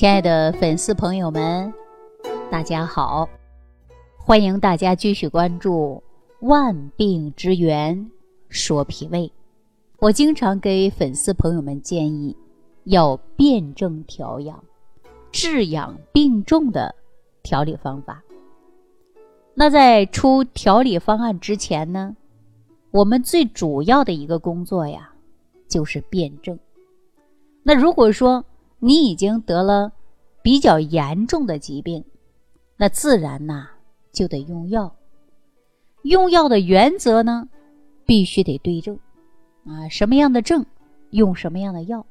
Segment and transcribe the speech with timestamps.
[0.00, 1.70] 亲爱的粉丝朋友们，
[2.50, 3.28] 大家好！
[4.16, 6.02] 欢迎大家继续关注
[6.46, 8.10] 《万病之源
[8.48, 9.28] 说脾胃》。
[9.98, 12.34] 我经常给粉丝朋友们建议，
[12.84, 14.64] 要辩证调养、
[15.30, 16.94] 治养病重的
[17.42, 18.22] 调理方法。
[19.52, 22.16] 那在出调理方案之前呢，
[22.90, 25.12] 我们最主要的一个工作呀，
[25.68, 26.58] 就是辩证。
[27.62, 28.42] 那如果说
[28.80, 29.92] 你已经得了
[30.42, 32.02] 比较严重的疾病，
[32.76, 33.68] 那自然呐
[34.10, 34.96] 就得用药。
[36.02, 37.48] 用药的原则呢，
[38.06, 38.98] 必须得对症
[39.66, 40.64] 啊，什么样的症
[41.10, 42.06] 用什么样的药，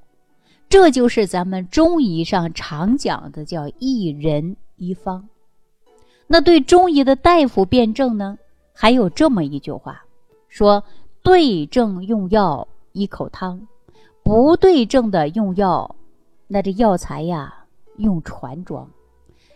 [0.69, 5.27] 这就是咱们中医上常讲的叫一人一方。
[6.27, 8.37] 那对中医的大夫辩证呢，
[8.73, 10.03] 还有这么一句话，
[10.47, 10.83] 说
[11.23, 13.67] 对症用药一口汤，
[14.21, 15.95] 不对症的用药。
[16.51, 17.65] 那这药材呀，
[17.97, 18.89] 用船装，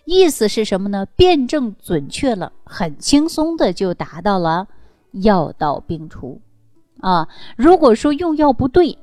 [0.06, 1.08] 意思是什么呢？
[1.16, 4.68] 辩证准确了，很轻松的就达到了
[5.12, 6.40] 药到病除
[7.00, 7.28] 啊。
[7.58, 8.96] 如果说用药不对，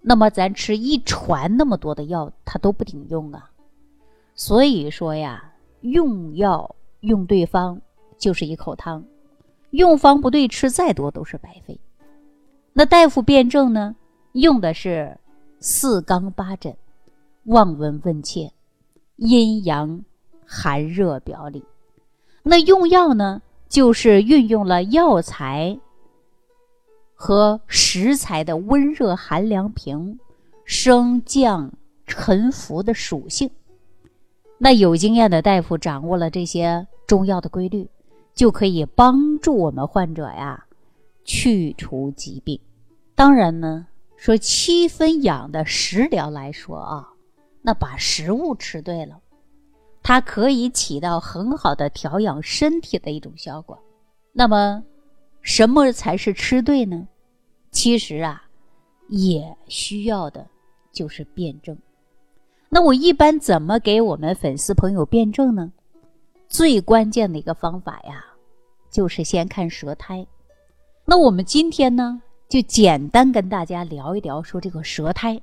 [0.00, 3.50] 那么咱吃一船那么多的药，它都不顶用啊。
[4.36, 7.80] 所以说呀，用药用对方
[8.16, 9.04] 就是一口汤，
[9.70, 11.80] 用方不对，吃再多都是白费。
[12.72, 13.96] 那大夫辩证呢，
[14.30, 15.18] 用的是
[15.58, 16.76] 四纲八诊。
[17.44, 18.50] 望闻问切，
[19.16, 20.02] 阴阳
[20.46, 21.62] 寒热表里。
[22.42, 25.78] 那用药呢，就是运用了药材
[27.14, 30.18] 和食材的温热寒凉平、
[30.64, 31.70] 升降
[32.06, 33.50] 沉浮的属性。
[34.56, 37.86] 那有经验的大夫掌握了这些中药的规律，
[38.34, 40.64] 就可以帮助我们患者呀
[41.24, 42.58] 去除疾病。
[43.14, 43.86] 当然呢，
[44.16, 47.10] 说七分养的食疗来说啊。
[47.66, 49.18] 那把食物吃对了，
[50.02, 53.78] 它可以起到很好的调养身体的一种效果。
[54.32, 54.84] 那么，
[55.40, 57.08] 什么才是吃对呢？
[57.70, 58.44] 其实啊，
[59.08, 60.46] 也需要的
[60.92, 61.74] 就是辩证。
[62.68, 65.72] 那我一般怎么给我们粉丝朋友辩证呢？
[66.46, 68.26] 最关键的一个方法呀，
[68.90, 70.26] 就是先看舌苔。
[71.06, 75.40] 那我们今天呢，就简单跟大家聊一聊，说这个舌苔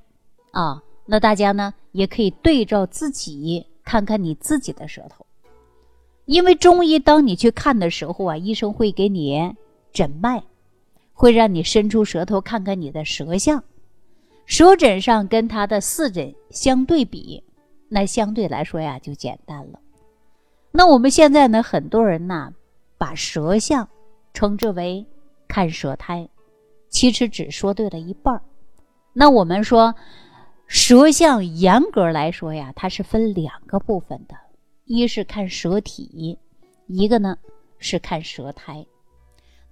[0.52, 0.80] 啊。
[1.04, 5.26] 那大家呢也可以对照自己看看你自己的舌头，
[6.26, 9.56] 因为中医当你去看的时候啊，医生会给你
[9.92, 10.44] 诊脉，
[11.12, 13.64] 会让你伸出舌头看看你的舌象，
[14.46, 17.42] 舌诊上跟他的四诊相对比，
[17.88, 19.80] 那相对来说呀就简单了。
[20.70, 22.52] 那我们现在呢，很多人呐
[22.96, 23.88] 把舌象
[24.32, 25.04] 称之为
[25.48, 26.28] 看舌苔，
[26.88, 28.40] 其实只说对了一半儿。
[29.12, 29.92] 那我们说。
[30.74, 34.34] 舌象严格来说呀，它是分两个部分的，
[34.86, 36.38] 一是看舌体，
[36.86, 37.36] 一个呢
[37.76, 38.86] 是看舌苔。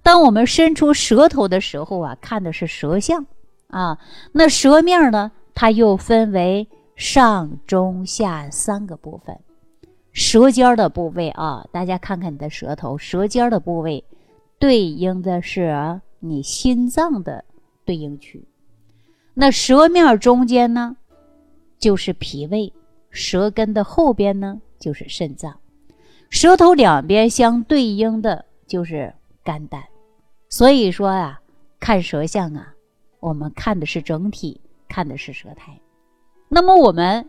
[0.03, 3.25] 当我们伸出舌头的时候啊，看的是舌象
[3.65, 3.97] 啊。
[4.31, 9.35] 那舌面呢，它又分为上中下三个部分。
[10.11, 14.03] 舌尖的部位啊，大家看看你的舌头，舌尖的部位
[14.59, 17.43] 对应的是你心脏的
[17.85, 18.45] 对应区。
[19.41, 20.95] 那舌面中间呢，
[21.79, 22.71] 就是脾胃；
[23.09, 25.53] 舌根的后边呢，就是肾脏；
[26.29, 29.11] 舌头两边相对应的就是
[29.43, 29.81] 肝胆。
[30.47, 31.41] 所以说啊，
[31.79, 32.71] 看舌象啊，
[33.19, 35.75] 我们看的是整体，看的是舌苔。
[36.47, 37.27] 那么我们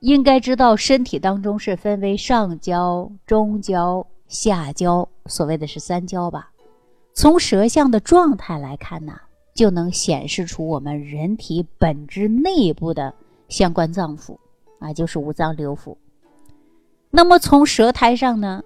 [0.00, 6.50] 应该知道，身体当中是分为上焦、中焦、下焦，所谓的是三焦吧？
[7.14, 9.18] 从舌象的状态来看呢？
[9.54, 13.14] 就能显示出我们人体本质内部的
[13.48, 14.36] 相关脏腑
[14.80, 15.96] 啊，就是五脏六腑。
[17.10, 18.62] 那么从舌苔上呢，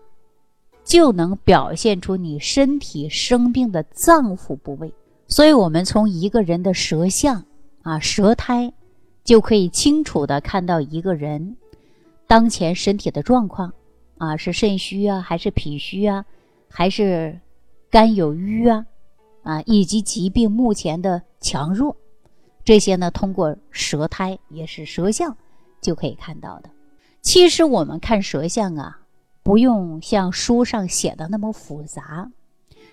[0.82, 4.92] 就能表现出你身体生病的脏腑部位。
[5.26, 7.44] 所以，我们从一个人的舌象
[7.82, 8.72] 啊、舌苔，
[9.22, 11.58] 就可以清楚的看到一个人
[12.26, 13.74] 当前身体的状况
[14.16, 16.24] 啊，是肾虚啊，还是脾虚啊，
[16.70, 17.38] 还是
[17.90, 18.86] 肝有瘀啊？
[19.48, 21.96] 啊，以及疾病目前的强弱，
[22.66, 25.34] 这些呢，通过舌苔也是舌象
[25.80, 26.68] 就可以看到的。
[27.22, 29.00] 其实我们看舌象啊，
[29.42, 32.30] 不用像书上写的那么复杂。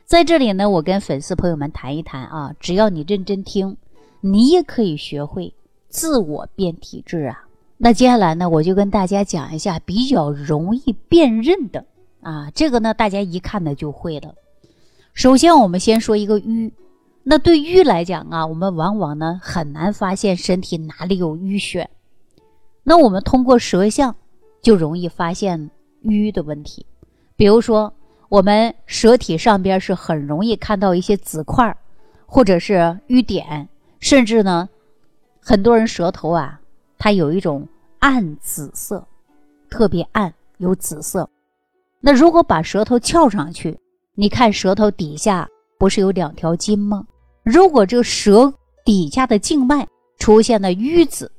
[0.06, 3.76] 在这里呢，我跟粉丝朋友们谈一谈啊，只要你认真听，
[4.22, 5.54] 你也可以学会
[5.90, 7.50] 自我辨体质啊。
[7.76, 11.86] 那接下来呢，我就跟大家讲一下比较容易辨认的
[12.22, 14.36] 啊，这个呢，大家一看呢就会了。
[15.16, 16.74] 首先，我们先说一个瘀。
[17.24, 21.90] 那对瘀来讲啊，我们往往呢很难发现身体哪里有淤血。
[22.84, 24.14] 那我们通过舌象
[24.62, 25.72] 就容易发现
[26.02, 26.86] 瘀的问题，
[27.38, 27.92] 比如说
[28.28, 31.74] 我们舌体上边是很容易看到一些紫块，
[32.26, 33.70] 或者是瘀点，
[34.02, 34.68] 甚至呢，
[35.40, 36.60] 很多人舌头啊，
[36.98, 37.66] 它有一种
[38.00, 39.08] 暗紫色，
[39.70, 41.30] 特别暗，有紫色。
[42.02, 43.80] 那如果把舌头翘上去，
[44.18, 45.46] 你看舌头底下
[45.78, 47.06] 不是有两条筋吗？
[47.44, 48.54] 如果这个舌
[48.86, 49.86] 底下的静脉
[50.18, 51.30] 出现了瘀紫，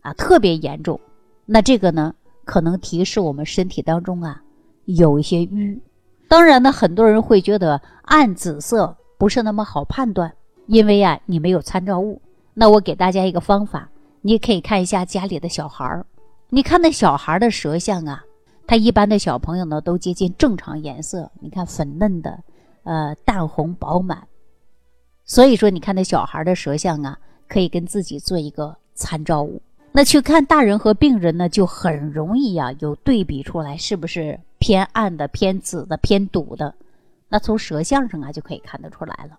[0.00, 0.98] 啊，特别严重，
[1.44, 2.14] 那这个呢，
[2.46, 4.40] 可能提示我们身体当中啊
[4.86, 5.78] 有一些瘀。
[6.26, 10.32] 当然呢，很多人会觉得暗紫色不是那么好判断，
[10.66, 12.18] 因为啊你没有参照物。
[12.54, 13.90] 那我给大家一个方法，
[14.22, 16.06] 你可以看一下家里的小孩儿，
[16.48, 18.24] 你看那小孩的舌象啊，
[18.72, 22.42] 他一般的小朋友呢都接近正常颜色，你看粉嫩的，
[22.84, 24.26] 呃淡红饱满。
[25.26, 29.60] 所以说，你看那小孩的舌象啊，可以跟自己做一个参照物。
[29.92, 36.74] 那去看大人和病人呢，就很容易呀，有对比出来，是不是偏暗的、偏紫的、偏堵的？
[37.28, 39.38] 那从舌象上啊，就可以看得出来了。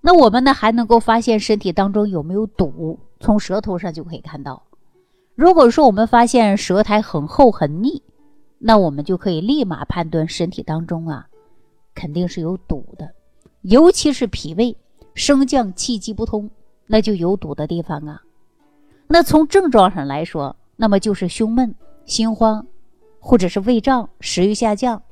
[0.00, 4.62] 那我们呢，还能够发现身体当中有没有堵，从舌头上就可以看到。
[5.34, 8.00] 如果说我们发现舌苔很厚很腻，
[8.64, 11.26] 那我们就可以立马判断身体当中啊，
[11.94, 13.12] 肯定是有堵的，
[13.62, 14.76] 尤其是脾胃。
[15.14, 16.50] 升降气机不通，
[16.86, 18.22] 那就有堵的地方啊。
[19.08, 21.74] 那从症状上来说，那么就是胸闷、
[22.06, 22.66] 心慌，
[23.20, 25.02] 或者是胃胀、食欲下降，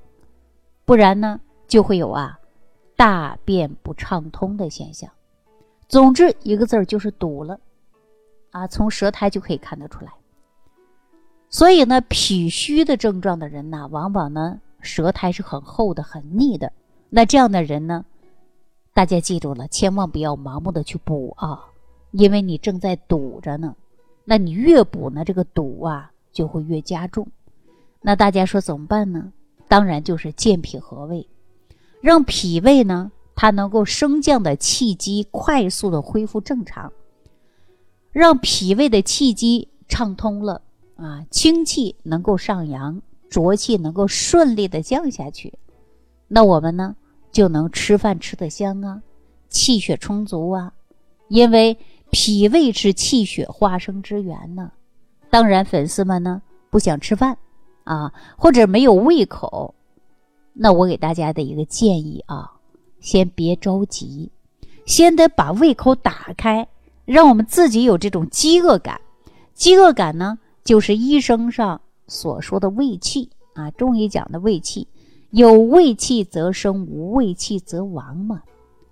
[0.86, 1.38] 不然呢
[1.68, 2.38] 就会有啊
[2.96, 5.10] 大便不畅通的现象。
[5.86, 7.60] 总之一个字儿就是堵了
[8.52, 10.10] 啊，从舌苔就可以看得出来。
[11.50, 16.72] 所以呢，脾虚的症状的人呢，往往呢舌苔是很厚的、很腻的。
[17.08, 18.04] 那这样的人呢？
[18.94, 21.60] 大家记住了，千万不要盲目的去补啊，
[22.12, 23.74] 因为你正在堵着呢。
[24.24, 27.26] 那你越补呢，这个堵啊就会越加重。
[28.00, 29.32] 那大家说怎么办呢？
[29.66, 31.28] 当然就是健脾和胃，
[32.00, 36.92] 让脾胃呢它能够升降的气机快速的恢复正常，
[38.12, 40.62] 让脾胃的气机畅通了
[41.00, 45.54] 啊，清气能够上扬，浊气能够顺利的降下去。
[46.28, 46.94] 那我们呢？
[47.32, 49.00] 就能吃饭吃得香啊，
[49.48, 50.72] 气血充足啊，
[51.28, 51.78] 因为
[52.10, 54.72] 脾胃是气血化生之源呢。
[55.30, 57.38] 当然，粉丝们呢不想吃饭
[57.84, 59.72] 啊，或者没有胃口，
[60.52, 62.50] 那我给大家的一个建议啊，
[62.98, 64.32] 先别着急，
[64.86, 66.66] 先得把胃口打开，
[67.04, 69.00] 让我们自己有这种饥饿感。
[69.54, 74.86] 饥饿感呢，就是医生上所说的胃气啊，中医讲的胃气。
[75.30, 78.42] 有胃气则生，无胃气则亡嘛。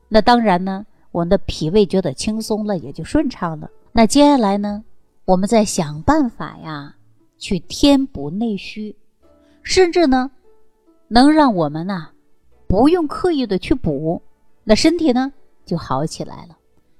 [0.08, 3.68] 那当然呢，我们的脾胃觉得轻松了，也就顺畅了。
[3.90, 4.84] 那接下来呢，
[5.24, 6.94] 我们再想办法呀，
[7.38, 8.94] 去填补内虚，
[9.62, 10.30] 甚至呢，
[11.08, 12.10] 能让我们呐，
[12.68, 14.22] 不用刻意的去补，
[14.62, 15.32] 那身体呢
[15.64, 16.57] 就好起来了。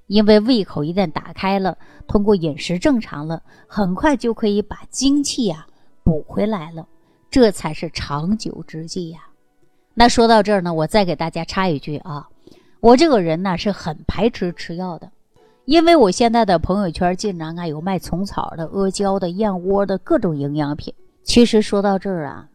[0.09, 1.79] 因为胃口一旦打开了，
[2.09, 5.67] 通过饮食正常了，很快就可以把精气呀
[6.03, 6.89] 补回来了。
[7.31, 9.21] 这才是长久之计呀。
[9.93, 12.27] 那说到这儿呢，我再给大家插一句啊，
[12.81, 15.11] 我这个人呢是很排斥吃药的，
[15.67, 20.95] 因为我现在的朋友圈经常啊有卖虫草的、阿胶的、燕窝的各种营养品。
[21.23, 22.49] 其实说到这儿啊，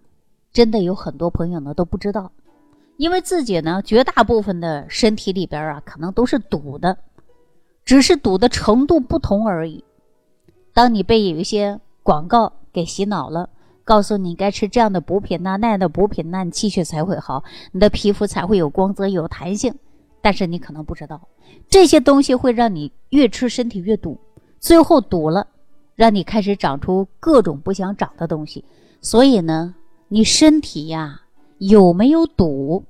[0.51, 2.31] 真的有很多朋友呢都不知道，
[2.97, 6.97] 因为自己呢绝大部分的身体里边啊可能都是堵的，
[7.85, 9.83] 只是堵的程度不同而已。
[10.73, 13.49] 当你被有一些广告给洗脑了。
[13.85, 19.75] 告诉你该吃这样的补品呐，那样的补品呐，你气血才会好，你的皮肤才会有光泽、有弹性。
[20.21, 21.27] 但是你可能不知道，
[21.67, 24.17] 这些东西会让你越吃身体越堵，
[24.57, 25.47] 最后堵了，
[25.95, 28.63] 让你开始长出各种不想长的东西。
[29.01, 29.75] 所以呢，
[30.07, 31.23] 你身体呀
[31.57, 32.85] 有没有堵，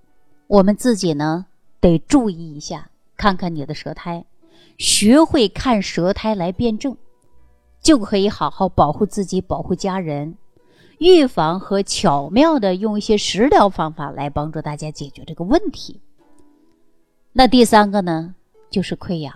[0.45, 1.47] 我们自己呢
[1.81, 4.25] 得注意一下，看看你的舌苔，
[4.83, 6.97] 学会看舌苔来辨证，
[7.81, 10.35] 就可以好好保护自己，保护家人。
[10.97, 16.01] 预防和巧妙的用一些食疗方法来帮助大家解决这个问题。
[17.31, 18.35] 那第三个呢，
[18.69, 19.33] 就是溃疡。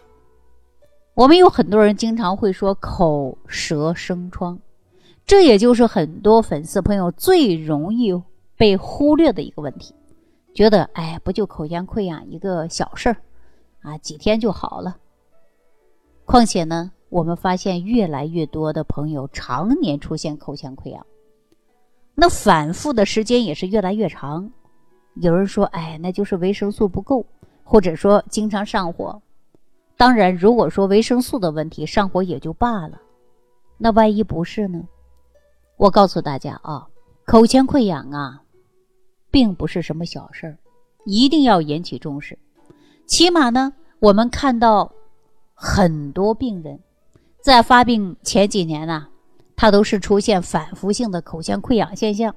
[1.13, 4.59] 我们有很多人经常会说口舌生疮，
[5.25, 8.13] 这也就是很多粉丝朋友最容易
[8.57, 9.95] 被忽略的一个问题，
[10.53, 13.15] 觉得哎，不就口腔溃疡一个小事儿
[13.79, 14.97] 啊，几天就好了。
[16.27, 21.05] 况且呢，我们发现越来越多的朋友常年出现口腔溃疡。
[22.13, 24.51] 那反复的时间也是越来越长，
[25.15, 27.25] 有人说，哎，那就是维生素不够，
[27.63, 29.21] 或者说经常上火。
[29.95, 32.99] 当然，如果说维生素的问题上火也就罢了，
[33.77, 34.83] 那万一不是呢？
[35.77, 36.85] 我告诉大家啊，
[37.23, 38.41] 口腔溃疡啊，
[39.31, 40.57] 并不是什么小事儿，
[41.05, 42.37] 一定要引起重视。
[43.05, 44.91] 起码呢，我们看到
[45.59, 46.79] 很多病人
[47.41, 49.07] 在发病前几年呢，
[49.55, 52.35] 他都是出现反复性的口腔溃疡现象。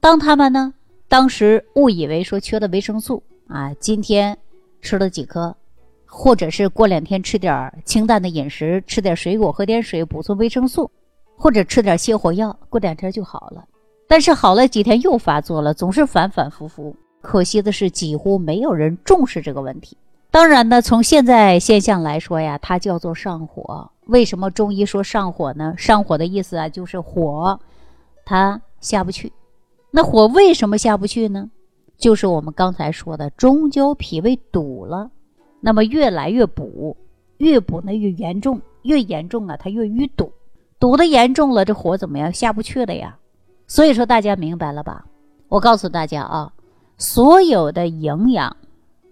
[0.00, 0.74] 当他们呢，
[1.06, 4.36] 当时误以为说缺了维生素啊，今天
[4.82, 5.56] 吃了几颗，
[6.06, 10.90] 或者是过两天吃点清淡的饮食，吃点水果，喝点水，补充维生素。
[11.38, 13.62] 或者吃点泻火药，过两天就好了。
[14.08, 16.96] 但是好了几天又发作了，总是反反复复。
[17.20, 19.96] 可惜的是，几乎没有人重视这个问题。
[20.36, 23.90] 当然呢，从现在现象来说呀，它叫做上火。
[24.04, 25.72] 为什么中医说上火呢？
[25.78, 27.58] 上火的意思啊，就是火
[28.26, 29.32] 它下不去。
[29.90, 31.50] 那火为什么下不去呢？
[31.96, 35.10] 就是我们刚才说的中焦脾胃堵了，
[35.58, 36.94] 那么越来越补，
[37.38, 40.30] 越补呢越严重，越严重啊它越淤堵。
[40.78, 43.16] 堵的严重了，这火怎么样下不去了呀？
[43.66, 45.06] 所以说大家明白了吧？
[45.48, 46.52] 我告诉大家啊，
[46.98, 48.54] 所有的营养、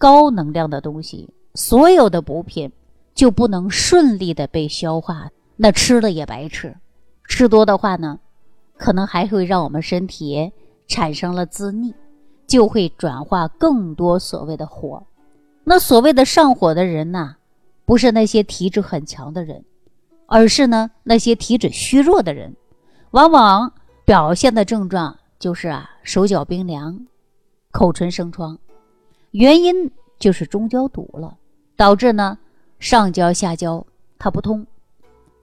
[0.04, 2.70] 高能量的东西，所有的补品
[3.14, 6.76] 就不能顺利的被消化，那吃了也白吃。
[7.26, 8.20] 吃多的话呢，
[8.76, 10.52] 可能还会让我们身体
[10.86, 11.94] 产生了滋腻，
[12.46, 15.02] 就会转化更多所谓的火。
[15.64, 17.36] 那所谓的上火的人呐，
[17.86, 19.64] 不是那些体质很强的人。
[20.26, 22.54] 而是呢，那些体质虚弱的人，
[23.12, 23.72] 往往
[24.04, 27.06] 表现的症状就是啊，手脚冰凉，
[27.70, 28.58] 口唇生疮，
[29.34, 31.36] 原因就是中焦堵了，
[31.74, 32.38] 导致呢
[32.78, 33.84] 上焦下焦
[34.16, 34.64] 它不通。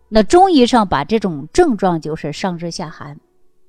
[0.08, 3.20] 那中医上把这种症状就是上热下寒，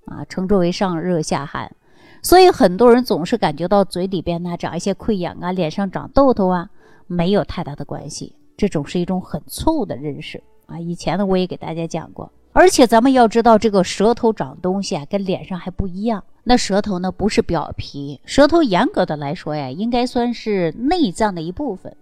[0.05, 1.75] 啊，称之为上热下寒。
[2.23, 6.71] 所以很多人总是感觉到嘴里边呢长一些溃疡啊，脸上长痘痘啊，
[7.09, 10.41] 没有太大的关系，这种是一种很错误的认识。
[10.67, 16.23] 啊，以前呢我也给大家讲过，而且咱们要知道，这个舌头长东西啊，跟脸上还不一样。
[16.45, 21.97] 那舌头呢，不是表皮，舌头严格的来说呀，应该算是内脏的一部分，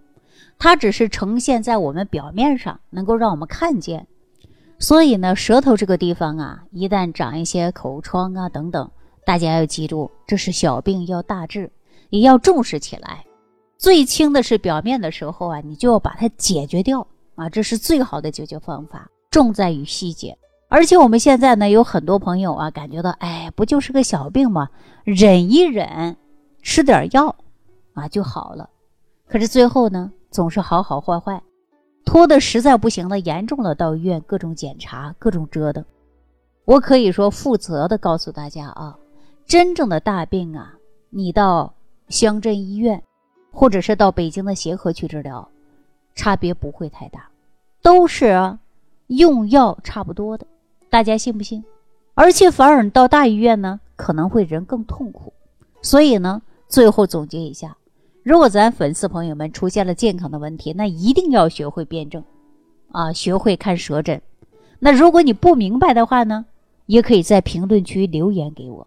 [0.57, 4.07] 它只是呈现在我们表面上，能够让我们看见。
[4.77, 8.89] 所以呢，舌头这个地方啊，一旦长一些口疮啊等等，
[9.25, 11.71] 大家要记住，这是小病要大治，
[12.09, 13.23] 也要重视起来。
[13.77, 17.07] 最轻的是表面的时候啊，你就要把它解决掉。
[17.35, 20.37] 啊，这是最好的解决方法，重在于细节。
[20.73, 24.69] 而且我们现在呢，有很多朋友啊，感觉到，哎，不就是个小病吗？
[25.03, 26.15] 忍一忍，
[26.61, 27.35] 吃点药，
[27.93, 28.69] 啊就好了。
[29.27, 31.43] 可是最后呢，总是好好坏坏，
[32.05, 35.83] 拖的实在不行了，严重了，到医院各种检查，各种折腾。
[36.63, 38.97] 我可以说负责的告诉大家啊，
[39.45, 40.73] 真正的大病啊，
[41.09, 41.73] 你到
[42.07, 43.03] 乡镇医院，
[43.51, 45.45] 或者是到北京的协和去治疗，
[46.15, 47.27] 差别不会太大。
[47.81, 48.57] 都是
[49.07, 50.47] 用药差不多的，
[50.91, 51.63] 大家信不信？
[52.15, 55.31] 而且反而到大医院呢，可能会人更痛苦。
[55.81, 57.77] 所以呢，最后总结一下：
[58.23, 62.21] 如果咱粉丝朋友们出现了健康的问题，那一定要学会辩证，
[62.91, 64.21] 啊，学会看舌诊。
[64.79, 66.45] 那如果你不明白的话呢，
[66.87, 68.85] 也可以在评论区留言给我，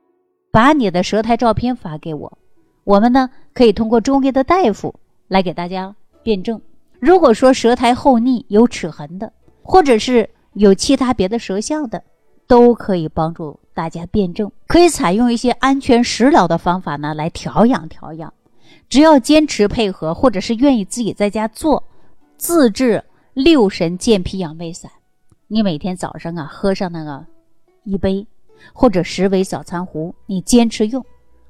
[0.51, 2.37] 把你的舌苔照片发给我，
[2.85, 4.95] 我们呢可以通过中医的大夫
[5.29, 6.61] 来给大家辩证。
[7.01, 9.33] 如果说舌苔厚腻有齿痕的，
[9.63, 12.03] 或者是有其他别的舌象的，
[12.47, 14.51] 都可以帮助大家辩证。
[14.67, 18.33] 可以采用一些安全食疗的方法呢，来调养调养。
[18.89, 21.83] 只要坚持配合，或者是愿意自己在家做
[22.37, 24.91] 自制六神健脾养胃散，
[25.49, 27.27] 你每天早上啊喝上那个
[27.85, 28.27] 一杯
[28.73, 31.05] 或者十味早餐壶，你坚持用，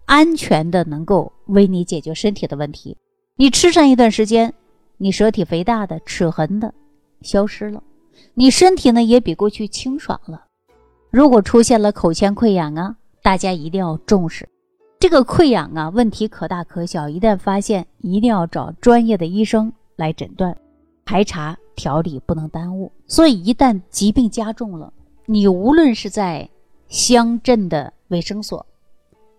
[0.06, 2.96] 安全的能够为你解决身体的问题。
[3.36, 4.52] 你吃上一段时间。
[4.96, 6.72] 你舌体肥大的、齿痕的
[7.20, 7.82] 消失了，
[8.34, 10.46] 你身体呢也比过去清爽了。
[11.10, 14.48] 如果出现了口腔溃疡啊，大家一定要重视。
[14.98, 20.56] 这个溃疡啊，问题可大可小，一旦发现，一定要找专业的医生来诊断、
[21.04, 22.90] 排查、调理，不能耽误。
[23.06, 24.92] 所以，一旦疾病加重了，
[25.26, 26.48] 你无论是在
[26.88, 28.64] 乡镇的卫生所，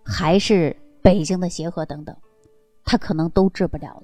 [0.04, 2.16] 还是北京的协和等等，
[2.84, 4.04] 他可能都治不了了。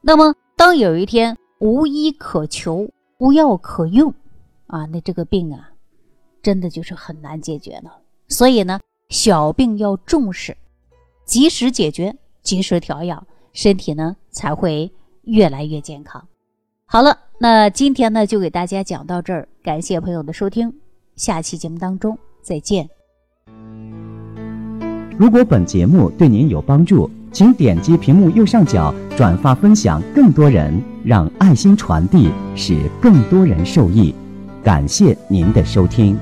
[0.00, 2.88] 那么，当有一天无医可求、
[3.20, 4.14] 无药可用，
[4.66, 5.70] 啊，那这个病啊，
[6.42, 7.98] 真的就是很难解决了。
[8.28, 10.56] 所以呢，小病要重视，
[11.26, 14.90] 及时解决，及时调养，身体呢才会
[15.24, 16.26] 越来越健康。
[16.86, 20.80] 好了，那今天呢就给大家讲到这儿，感谢朋友的收听，
[21.14, 22.88] 下期节目当中再见。
[25.18, 27.10] 如果本节目对您有帮助。
[27.32, 34.14] 请点击屏幕右上角转发分享，更多人让爱心传递，使更多人受益。
[34.62, 36.18] 感谢您的收听。